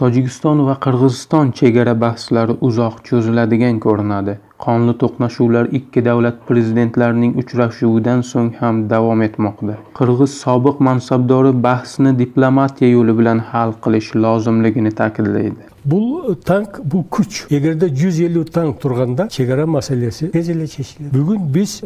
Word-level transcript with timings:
tojikiston 0.00 0.60
va 0.66 0.74
qirg'iziston 0.84 1.50
chegara 1.58 1.92
bahslari 2.04 2.54
uzoq 2.68 2.94
cho'ziladigan 3.08 3.76
ko'rinadi. 3.84 4.32
Qonli 4.64 4.94
to'qnashuvlar 5.02 5.68
ikki 5.78 6.02
davlat 6.08 6.40
prezidentlarining 6.48 7.36
uchrashuvidan 7.42 8.24
so'ng 8.30 8.48
ham 8.60 8.80
davom 8.92 9.22
etmoqda. 9.26 9.76
Qirg'iz 9.98 10.32
sobiq 10.44 10.80
mansabdori 10.88 11.52
bahsni 11.66 12.12
diplomatiya 12.22 12.90
yo'li 12.96 13.14
bilan 13.20 13.44
hal 13.52 13.76
qilish 13.84 14.10
lozimligini 14.24 14.92
ta'kidlaydi. 15.02 15.70
Бұл 15.92 16.34
танк 16.48 16.82
бұл 16.90 17.06
күч 17.18 17.44
егерде 17.54 17.92
150 17.92 18.50
танк 18.58 18.82
тұрғанда 18.82 19.28
шекара 19.38 19.68
мәселесі 19.76 20.32
тез 20.34 20.50
эле 20.56 20.66
чечилет 20.74 21.14
бүгүн 21.14 21.46
биз 21.54 21.78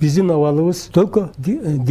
биздин 0.00 0.30
абалыбыз 0.38 0.86
только 0.94 1.30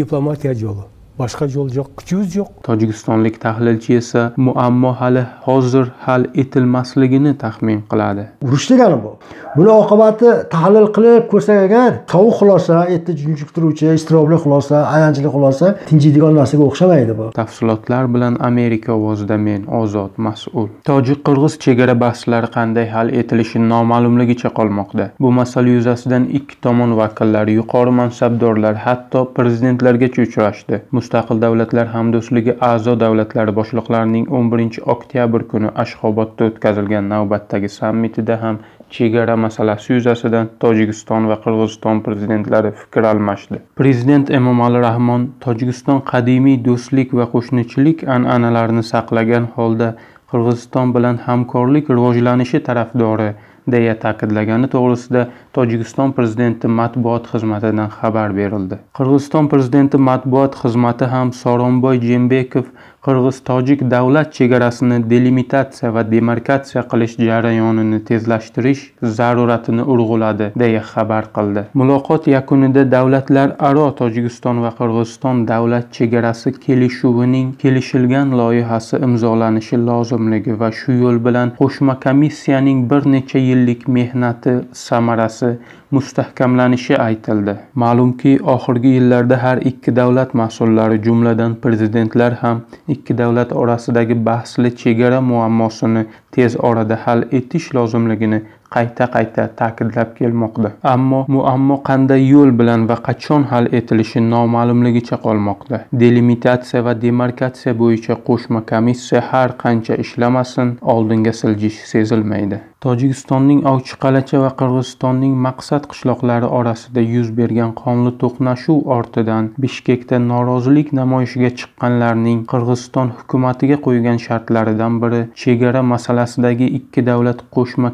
дипломатия 0.02 0.55
жолу 0.63 0.90
boshqa 1.21 1.45
yo'l 1.55 1.69
yo'q 1.79 1.89
kuchimiz 1.99 2.35
yo'q. 2.39 2.51
Tojikistonlik 2.67 3.41
tahlilchi 3.45 3.97
esa 4.01 4.21
muammo 4.47 4.91
hali 5.01 5.23
hozir 5.47 5.86
hal 6.05 6.25
etilmasligini 6.43 7.33
taxmin 7.43 7.79
qiladi. 7.91 8.23
Urush 8.46 8.69
degani 8.71 8.97
bu. 9.04 9.11
Buni 9.57 9.71
oqibati 9.82 10.29
tahlil 10.55 10.87
qilib 10.96 11.23
ko'rsak 11.32 11.57
agar 11.68 11.91
sovuq 12.11 12.36
xulosa 12.39 12.75
erta 12.96 13.15
junjiktiruvchi 13.23 13.89
iztirobli 13.97 14.37
xulosa 14.43 14.83
ayanchli 14.96 15.29
xulosa 15.36 15.73
tinchiydigan 15.89 16.37
narsaga 16.39 16.63
o'xshamaydi 16.69 17.18
bu. 17.19 17.25
Tafsilotlar 17.39 18.13
bilan 18.13 18.38
amerika 18.49 18.93
ovozida 18.93 19.38
men 19.47 19.65
ozod 19.82 20.13
mas'ul. 20.27 20.68
Tojik 20.89 21.19
qirg'iz 21.27 21.57
chegara 21.65 21.96
bahslari 22.05 22.49
qanday 22.57 22.88
hal 22.96 23.13
etilishi 23.21 23.60
noma'lumligicha 23.74 24.49
qolmoqda. 24.60 25.10
Bu 25.24 25.32
masala 25.39 25.75
yuzasidan 25.77 26.29
ikki 26.39 26.61
tomon 26.65 26.97
vakillari 27.01 27.57
yuqori 27.60 27.91
mansabdorlar 27.99 28.75
hatto 28.85 29.25
prezidentlargacha 29.38 30.21
uchrashdi 30.27 30.82
mustaqil 31.11 31.42
davlatlar 31.42 31.88
hamdo'stligi 31.93 32.53
a'zo 32.66 32.94
davlatlari 33.00 33.52
boshliqlarining 33.56 34.25
11 34.38 34.78
oktyabr 34.94 35.44
kuni 35.52 35.69
ashxobodda 35.83 36.45
o'tkazilgan 36.50 37.09
navbatdagi 37.14 37.69
sammitida 37.73 38.38
ham 38.44 38.59
chegara 38.97 39.36
masalasi 39.45 39.91
yuzasidan 39.94 40.47
tojikiston 40.63 41.27
va 41.31 41.38
qirg'iziston 41.44 42.00
prezidentlari 42.05 42.72
fikr 42.80 43.09
almashdi. 43.11 43.59
Prezident 43.81 44.31
emomali 44.39 44.80
rahmon 44.88 45.27
tojikiston 45.45 46.00
qadimiy 46.11 46.58
do'stlik 46.67 47.09
va 47.19 47.28
qo'shnichilik 47.33 48.07
an'analarini 48.16 48.83
saqlagan 48.94 49.52
holda 49.57 49.94
qirg'iziston 50.31 50.95
bilan 50.95 51.23
hamkorlik 51.28 51.91
rivojlanishi 51.97 52.63
tarafdori 52.67 53.30
deya 53.67 53.95
ta'kidlagani 54.03 54.69
to'g'risida 54.73 55.25
tojikiston 55.53 56.13
prezidenti 56.17 56.67
matbuot 56.79 57.27
xizmatidan 57.33 57.91
xabar 57.97 58.33
berildi. 58.37 58.79
Qirg'iziston 58.97 59.49
prezidenti 59.53 59.97
matbuot 60.09 60.57
xizmati 60.61 61.09
ham 61.13 61.33
soronboy 61.41 61.99
jeenbekov 62.05 62.71
qirg'iz 63.05 63.38
tojik 63.49 63.80
davlat 63.91 64.33
chegarasini 64.38 64.97
delimitatsiya 65.09 65.89
va 65.94 66.03
demarkatsiya 66.11 66.81
qilish 66.91 67.16
jarayonini 67.30 67.99
tezlashtirish 68.09 68.83
zaruratini 69.19 69.85
urg'uladi 69.94 70.52
deya 70.63 70.83
xabar 70.91 71.29
qildi. 71.38 71.63
Muloqot 71.81 72.27
yakunida 72.35 72.83
davlatlararo 72.91 73.88
tojikiston 74.02 74.61
va 74.66 74.72
qirg'iziston 74.79 75.47
davlat 75.47 75.89
chegarasi 75.97 76.53
kelishuvining 76.66 77.47
kelishilgan 77.63 78.38
loyihasi 78.41 79.02
imzolanishi 79.07 79.81
lozimligi 79.89 80.59
va 80.61 80.72
shu 80.79 81.02
yo'l 81.03 81.17
bilan 81.25 81.57
qo'shma 81.59 81.99
komissiyaning 82.05 82.89
bir 82.91 83.02
necha 83.16 83.39
yillik 83.49 83.88
mehnati 83.97 84.53
samarasi 84.88 85.52
mustahkamlanishi 85.92 86.95
aytildi. 86.97 87.56
Ma'lumki 87.75 88.31
oxirgi 88.53 88.94
yillarda 88.95 89.44
har 89.44 89.58
ikki 89.72 89.95
davlat 89.95 90.34
mas'ullari 90.42 91.02
jumladan 91.08 91.56
prezidentlar 91.66 92.34
ham 92.44 92.61
ikki 92.88 93.17
davlat 93.17 93.52
orasidagi 93.64 94.25
bahsli 94.25 94.75
chegara 94.84 95.22
muammosini 95.22 96.06
tez 96.31 96.56
orada 96.72 97.00
hal 97.06 97.23
etish 97.31 97.73
lozimligini 97.75 98.42
qayta 98.75 99.08
qayta 99.16 99.47
ta'kidlab 99.59 100.16
kelmoqda. 100.19 100.72
Ammo 100.94 101.19
muammo 101.36 101.77
qanday 101.89 102.25
yo'l 102.33 102.52
bilan 102.59 102.88
va 102.89 102.97
qachon 103.08 103.47
hal 103.51 103.69
etilishi 103.79 104.25
noma'lumligicha 104.31 105.22
qolmoqda. 105.25 105.84
Delimitatsiya 106.03 106.85
va 106.88 106.97
demarkatsiya 107.06 107.78
bo'yicha 107.84 108.19
qo'shma 108.28 108.66
komissiya 108.73 109.22
har 109.29 109.50
qancha 109.63 110.01
ishlamasin 110.06 110.75
oldinga 110.95 111.34
siljish 111.41 111.79
sezilmaydi. 111.94 112.62
Tojikistonning 112.81 113.59
ovchiqalacha 113.72 114.40
va 114.44 114.47
qirg'izistonning 114.59 115.34
maqsad 115.45 115.84
qishloqlari 115.90 116.47
orasida 116.59 117.01
yuz 117.16 117.28
bergan 117.40 117.74
qonli 117.81 118.13
to'qnashuv 118.24 118.88
ortidan 118.95 119.50
bishkekda 119.66 120.18
norozilik 120.29 120.90
namoyishiga 121.00 121.51
chiqqanlarning 121.59 122.40
qirg'iziston 122.53 123.12
hukumatiga 123.19 123.78
qo'ygan 123.88 124.18
shartlaridan 124.25 124.97
biri 125.03 125.22
chegara 125.44 125.84
masalasidagi 125.91 126.72
ikki 126.79 127.06
davlat 127.12 127.44
qo'shma 127.57 127.91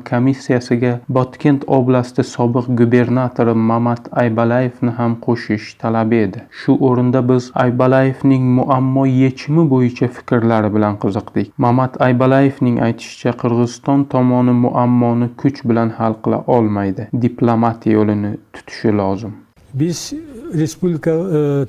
komissiyasiga 0.68 1.00
botkent 1.10 1.64
oblasti 1.68 2.24
sobiq 2.24 2.68
gubernatori 2.78 3.54
mamat 3.54 4.10
aybalayevni 4.12 4.92
ham 4.92 5.16
qo'shish 5.22 5.78
talabi 5.80 6.16
edi. 6.16 6.40
Shu 6.52 6.78
o'rinda 6.88 7.22
biz 7.30 7.52
aybalayevning 7.54 8.44
muammo 8.60 9.06
yechimi 9.06 9.70
bo'yicha 9.70 10.08
fikrlari 10.08 10.70
bilan 10.76 10.98
qiziqdik. 11.04 11.52
Mamat 11.58 12.02
aybalayevning 12.02 12.82
aytishicha 12.82 13.32
qirg'iziston 13.42 14.06
tomoni 14.14 14.52
muammoni 14.52 15.30
kuch 15.38 15.64
bilan 15.70 15.90
hal 15.90 16.14
qila 16.24 16.44
olmaydi. 16.48 17.08
Diplomatiya 17.22 17.94
yo'lini 17.96 18.38
tutishi 18.54 18.92
lozim. 18.92 19.34
Biz 19.74 20.14
respublika 20.54 21.14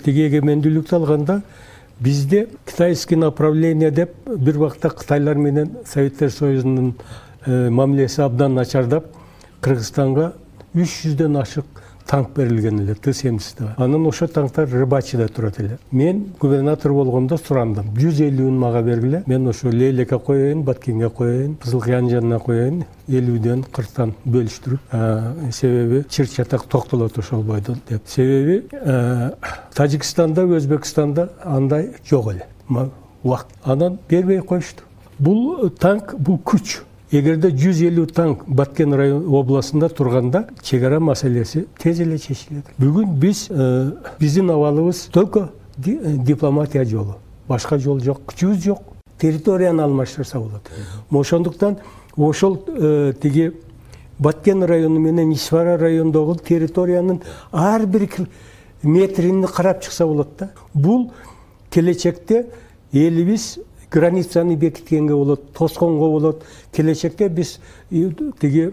тиги 0.04 0.22
olganda 0.30 0.92
алганда 0.92 1.42
бизде 2.00 2.46
китайский 2.66 3.16
направление 3.16 3.90
деп 3.90 4.10
бир 4.26 4.56
убакта 4.56 4.88
кытайлар 4.90 5.34
менен 5.34 5.68
советтер 5.84 6.30
союзунун 6.30 6.94
мамилеси 7.46 8.22
абдан 8.22 8.54
начардап 8.54 9.04
кыргызстанга 9.60 10.32
үч 10.74 11.02
жүздөн 11.04 11.40
ашык 11.40 11.66
танк 12.08 12.30
берилген 12.36 12.80
эле 12.80 12.94
т 12.94 13.12
семьдесят 13.12 13.60
анан 13.76 14.06
ошо 14.06 14.26
танктар 14.26 14.68
рыбачыда 14.68 15.28
турат 15.28 15.60
эле 15.60 15.78
мен 15.92 16.32
губернатор 16.40 16.92
болгондо 16.92 17.36
сурандым 17.36 17.92
жүз 17.94 18.22
элүүн 18.28 18.56
мага 18.58 18.82
бергиле 18.82 19.22
мен 19.26 19.46
ошо 19.48 19.68
лейлекке 19.68 20.18
коеюн 20.18 20.62
баткенге 20.62 21.10
коеюн 21.10 21.56
кызыл 21.56 21.80
кыян 21.80 22.08
жанына 22.08 22.38
коеюн 22.40 22.84
элүүдөн 23.08 23.64
кырктан 23.72 24.14
бөлүштүрүп 24.24 25.52
себеби 25.52 26.04
чыр 26.08 26.28
чатак 26.28 26.64
токтолот 26.64 27.18
ошол 27.18 27.42
бойдо 27.42 27.76
деп 27.88 28.08
себеби 28.08 28.64
тажикстанда 29.74 30.46
өзбекстанда 30.46 31.28
андай 31.44 31.92
жок 32.08 32.32
эле 32.32 32.46
убакыт 33.22 33.48
анан 33.64 33.98
бербей 34.08 34.40
коюшту 34.40 34.84
бул 35.18 35.68
танк 35.70 36.14
бул 36.18 36.38
күч 36.38 36.78
жүз 37.12 37.82
элүү 37.88 38.06
танк 38.12 38.44
баткен 38.46 38.92
район 38.94 39.24
областында 39.26 39.88
турганда 39.88 40.48
чек 40.62 40.82
ара 40.82 41.00
маселеси 41.00 41.66
тез 41.78 42.00
эле 42.00 42.18
чечилет 42.18 42.64
бүгүн 42.78 43.14
биз 43.18 43.48
биздин 44.20 44.50
абалыбыз 44.50 45.08
только 45.12 45.50
дипломатия 45.76 46.84
жолу 46.84 47.16
башка 47.48 47.78
жол 47.78 48.00
жок 48.00 48.20
күчүбүз 48.26 48.64
жок 48.64 48.82
территорияны 49.18 49.82
алмаштырса 49.82 50.38
болот 50.38 50.68
ошондуктан 51.10 51.78
ошол 52.16 52.58
тиги 53.22 53.52
баткен 54.18 54.62
району 54.64 54.98
менен 55.00 55.32
ишвара 55.32 55.78
районундогу 55.78 56.34
территориянын 56.34 57.22
ар 57.52 57.86
бир 57.86 58.08
метрин 58.82 59.44
карап 59.46 59.82
чыкса 59.82 60.06
болот 60.06 60.28
да. 60.38 60.50
Бул 60.74 61.12
келечекте 61.70 62.46
элибиз 62.92 63.58
границаны 63.90 64.56
бекіткенге 64.56 65.14
болады 65.16 65.48
тосқонға 65.56 66.10
болады 66.12 66.44
келешекте 66.72 67.28
біз 67.28 67.58
тиги 67.90 68.70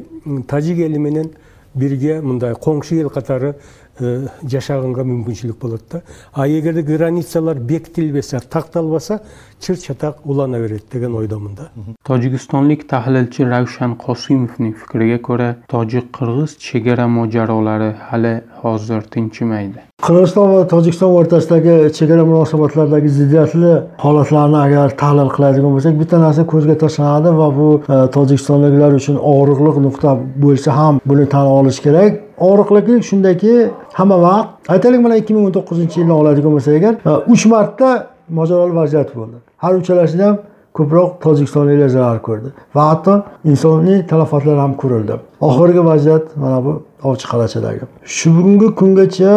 тажик 0.48 0.80
эли 0.80 1.00
менен 1.00 1.32
бірге 1.76 2.22
мындай 2.22 2.56
коңшу 2.56 3.00
эл 3.02 3.10
катары 3.10 3.56
жашаганга 4.00 5.06
мүмкүнчүлүк 5.08 5.60
болот 5.62 5.82
да. 5.92 6.02
А 6.34 6.48
эгерде 6.48 6.82
границалар 6.84 7.60
бекитилбесе 7.60 8.40
такталбаса 8.40 9.22
чыр 9.60 9.78
чатак 9.78 10.26
улана 10.26 10.60
берет 10.60 10.84
деген 10.92 11.16
ойдомун 11.16 11.56
да. 11.56 11.70
Tojikistonlik 12.04 12.90
tahlilchi 12.90 13.46
ravshan 13.46 13.98
qosimovning 13.98 14.76
fikriga 14.76 15.22
ko'ra 15.22 15.56
tojik 15.68 16.12
qirg'iz 16.18 16.58
chegara 16.60 17.08
mojarolari 17.08 17.92
hali 18.10 18.42
hozir 18.62 19.02
tinchimaydi 19.14 19.86
qirg'iziston 20.04 20.50
va 20.52 20.64
tojikiston 20.74 21.14
o'rtasidagi 21.18 21.76
chegara 21.98 22.26
munosabatlaridagi 22.28 23.10
ziddiyatli 23.18 23.72
holatlarni 24.04 24.58
agar 24.66 24.98
tahlil 25.02 25.30
qiladigan 25.36 25.72
bo'lsak 25.76 25.96
bitta 26.02 26.20
narsa 26.26 26.44
ko'zga 26.54 26.76
tashlanadi 26.84 27.32
va 27.40 27.48
bu 27.60 27.70
tojikistonliklar 28.18 29.00
uchun 29.00 29.18
og'riqli 29.34 29.72
nuqta 29.88 30.18
bo'lsa 30.44 30.78
ham 30.80 31.00
buni 31.12 31.26
tan 31.34 31.48
olish 31.58 31.80
kerak 31.86 32.25
og'riqli 32.40 33.04
shundaki 33.10 33.54
hamma 33.94 34.18
vaqt 34.28 34.48
aytaylik 34.74 35.02
mana 35.06 35.16
ikki 35.22 35.34
ming 35.34 35.46
o'n 35.48 35.54
to'qqizinchi 35.58 36.00
yilni 36.02 36.14
oladigan 36.22 36.52
bo'lsak 36.56 36.74
agar 36.80 36.94
uch 37.34 37.46
marta 37.54 38.08
mojaroli 38.30 38.76
vaziyat 38.76 39.10
bo'ldi. 39.16 39.38
Har 39.64 39.74
uchalasida 39.82 40.26
ham 40.28 40.38
ko'proq 40.78 41.10
tojikistonliklar 41.26 41.90
zarar 41.98 42.20
ko'rdi 42.28 42.50
va 42.76 42.84
hatto 42.90 43.14
insoniy 43.52 44.00
talafotlar 44.12 44.58
ham 44.64 44.74
ko'rildi. 44.82 45.14
Oxirgi 45.48 45.86
vaziyat 45.92 46.26
mana 46.44 46.58
bu 46.66 46.72
ovchi 47.10 47.26
qalachadagi 47.32 47.84
shu 48.16 48.28
bugungi 48.38 48.68
kungacha 48.80 49.34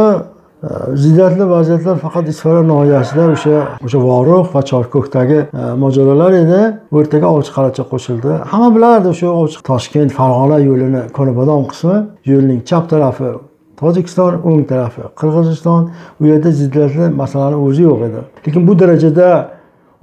ziddiyatli 0.94 1.50
vaziyatlar 1.50 1.98
faqat 1.98 2.28
isfara 2.28 2.62
noyasida 2.62 3.26
o'sha 3.34 3.58
o'sha 3.84 3.98
vorug' 3.98 4.54
va 4.54 4.62
chorko'kdagi 4.70 5.38
e, 5.38 5.74
mojarolar 5.82 6.32
edi. 6.32 6.60
O'rtaga 6.92 6.98
yertaga 6.98 7.26
ovchi 7.34 7.52
qalacha 7.56 7.84
qo'shildi. 7.92 8.32
Hamma 8.52 8.70
bilardi 8.76 9.08
o'sha 9.14 9.28
ovchi 9.42 9.62
toshkent 9.70 10.10
farg'ona 10.18 10.58
yo'lini 10.68 11.02
ko'nibodon 11.18 11.68
qismi. 11.70 11.98
Yo'lning 12.32 12.64
chap 12.70 12.90
tarafi 12.90 13.30
tojikiston 13.80 14.40
o'ng 14.48 14.64
tarafi 14.72 15.02
qirg'iziston. 15.20 15.90
U 16.20 16.24
yerda 16.30 16.50
ziddatli 16.60 17.12
masalani 17.22 17.56
o'zi 17.66 17.82
yo'q 17.88 18.00
edi. 18.08 18.20
Lekin 18.46 18.66
bu 18.68 18.78
darajada 18.82 19.28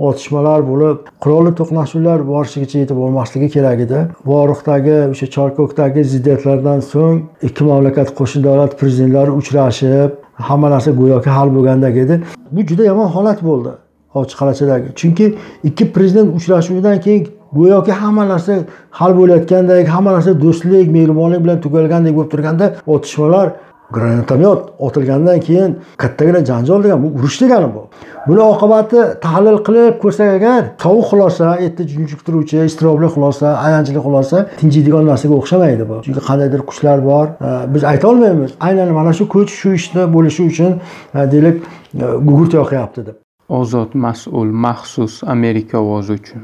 otishmalar 0.08 0.60
bo'lib 0.70 0.98
qurolli 1.24 1.52
to'qnashuvlar 1.60 2.20
borishigacha 2.32 2.78
yetib 2.84 2.98
bormasligi 3.04 3.50
kerak 3.56 3.80
edi. 3.86 4.00
Vorug'dagi 4.32 4.98
o'sha 5.12 5.28
chorko'kdagi 5.36 6.04
ziddiyatlardan 6.14 6.80
so'ng 6.92 7.18
ikki 7.48 7.64
mamlakat 7.72 8.10
qo'shni 8.20 8.44
davlat 8.48 8.80
prezidentlari 8.80 9.32
uchrashib 9.42 10.25
hamma 10.38 10.70
narsa 10.70 10.92
go'yoki 10.92 11.30
hal 11.30 11.56
bo'lgandek 11.56 11.98
edi. 11.98 12.22
Bu 12.52 12.62
juda 12.70 12.84
yomon 12.92 13.08
holat 13.16 13.44
bo'ldi 13.44 13.70
ochiq 14.16 14.38
qalachadagi 14.40 14.88
chunki 15.00 15.26
ikki 15.64 15.94
prezident 15.94 16.36
uchrashuvidan 16.38 17.00
keyin 17.06 17.28
go'yoki 17.54 17.92
hamma 17.92 18.24
narsa 18.32 18.54
hal 19.00 19.12
bo'layotgandek 19.20 19.88
hamma 19.96 20.12
narsa 20.16 20.32
do'stlik 20.44 20.88
mehribonlik 20.98 21.44
bilan 21.46 21.62
tugalgandek 21.66 22.14
bo'lib 22.18 22.32
turganda 22.34 22.66
otishmalar 22.88 23.48
granatomet 23.92 24.60
otilgandan 24.80 25.40
keyin 25.40 25.80
kattagina 25.98 26.46
janjal 26.46 26.84
degan 26.84 27.04
bu 27.04 27.08
urush 27.20 27.42
degani 27.42 27.70
bu. 27.76 27.88
Buni 28.28 28.42
oqibati 28.42 29.02
tahlil 29.22 29.58
qilib 29.68 30.00
ko'rsak 30.04 30.30
agar 30.38 30.62
sovuq 30.84 31.06
xulosa 31.12 31.56
erta 31.66 31.84
junjiktiruvchi 31.94 32.64
iztirobli 32.70 33.08
xulosa 33.16 33.48
ayanchli 33.68 34.00
xulosa 34.08 34.38
tinchiydigan 34.60 35.06
narsaga 35.12 35.36
o'xshamaydi 35.42 35.90
bu. 35.90 36.02
Chunki 36.06 36.22
qandaydir 36.30 36.62
kuchlar 36.70 37.06
bor. 37.10 37.28
Biz 37.74 37.84
aytolmaymiz 37.92 38.52
aynan 38.68 38.90
mana 39.00 39.14
shu 39.14 39.30
kuch 39.34 39.52
shu 39.62 39.70
ishni 39.80 40.04
bo'lishi 40.16 40.42
uchun 40.50 40.72
e, 41.16 41.32
deylik 41.32 41.62
e, 41.62 42.06
gugurt 42.28 42.54
yoqyapti 42.62 43.06
deb. 43.08 43.16
Ozod 43.50 43.92
mas'ul 43.94 44.50
maxsus 44.66 45.24
amerika 45.36 45.78
ovozi 45.80 46.14
uchun. 46.20 46.42